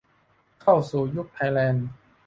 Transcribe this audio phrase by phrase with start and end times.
[0.61, 1.87] เข้าสู่ยุคไทยแลนด์